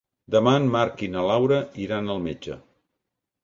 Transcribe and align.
Demà 0.35 0.53
en 0.61 0.65
Marc 0.75 1.03
i 1.09 1.11
na 1.17 1.27
Laura 1.33 1.61
iran 1.87 2.13
al 2.17 2.27
metge. 2.27 2.61